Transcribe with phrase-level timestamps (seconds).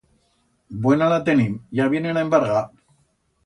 [0.85, 2.69] Buena la tenim, ya vienen a embargar.